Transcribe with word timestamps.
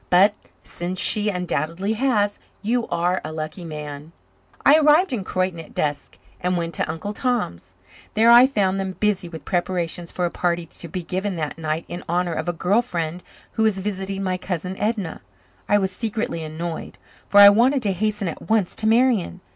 But, 0.09 0.33
since 0.63 0.99
she 0.99 1.29
undoubtedly 1.29 1.93
has, 1.93 2.39
you 2.63 2.87
are 2.87 3.21
a 3.23 3.31
lucky 3.31 3.63
man." 3.63 4.13
I 4.65 4.79
arrived 4.79 5.13
in 5.13 5.23
Croyden 5.23 5.59
at 5.59 5.75
dusk 5.75 6.17
and 6.39 6.57
went 6.57 6.73
to 6.73 6.89
Uncle 6.91 7.13
Tom's. 7.13 7.75
There 8.15 8.31
I 8.31 8.47
found 8.47 8.79
them 8.79 8.93
busy 8.99 9.29
with 9.29 9.45
preparations 9.45 10.11
for 10.11 10.25
a 10.25 10.31
party 10.31 10.65
to 10.65 10.87
be 10.87 11.03
given 11.03 11.35
that 11.35 11.59
night 11.59 11.85
in 11.87 12.03
honour 12.09 12.33
of 12.33 12.49
a 12.49 12.51
girl 12.51 12.81
friend 12.81 13.21
who 13.51 13.61
was 13.61 13.77
visiting 13.77 14.23
my 14.23 14.37
cousin 14.37 14.75
Edna. 14.77 15.21
I 15.69 15.77
was 15.77 15.91
secretly 15.91 16.41
annoyed, 16.43 16.97
for 17.27 17.39
I 17.39 17.49
wanted 17.49 17.83
to 17.83 17.91
hasten 17.93 18.27
at 18.27 18.49
once 18.49 18.75
to 18.77 18.87
Marian. 18.87 19.39